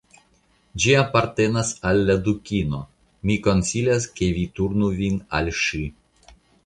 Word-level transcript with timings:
Ĝi 0.83 0.93
apartenas 1.01 1.73
al 1.89 2.01
la 2.07 2.15
Dukino; 2.27 2.79
mi 3.31 3.35
konsilas 3.49 4.09
ke 4.21 4.31
vi 4.39 4.47
turnu 4.61 4.91
vin 5.03 5.21
al 5.43 5.53
ŝi. 5.63 5.83